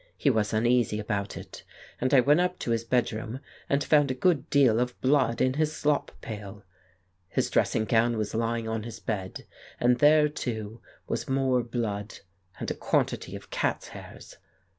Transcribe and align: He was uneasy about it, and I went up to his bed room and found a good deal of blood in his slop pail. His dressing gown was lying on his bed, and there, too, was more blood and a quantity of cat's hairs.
He 0.17 0.31
was 0.31 0.51
uneasy 0.51 0.99
about 0.99 1.37
it, 1.37 1.61
and 1.99 2.11
I 2.11 2.21
went 2.21 2.39
up 2.39 2.57
to 2.57 2.71
his 2.71 2.83
bed 2.83 3.13
room 3.13 3.39
and 3.69 3.83
found 3.83 4.09
a 4.09 4.15
good 4.15 4.49
deal 4.49 4.79
of 4.79 4.99
blood 4.99 5.39
in 5.41 5.53
his 5.53 5.75
slop 5.75 6.11
pail. 6.21 6.63
His 7.29 7.51
dressing 7.51 7.85
gown 7.85 8.17
was 8.17 8.33
lying 8.33 8.67
on 8.67 8.81
his 8.81 8.99
bed, 8.99 9.45
and 9.79 9.99
there, 9.99 10.27
too, 10.27 10.81
was 11.05 11.29
more 11.29 11.61
blood 11.61 12.17
and 12.59 12.71
a 12.71 12.73
quantity 12.73 13.35
of 13.35 13.51
cat's 13.51 13.89
hairs. 13.89 14.37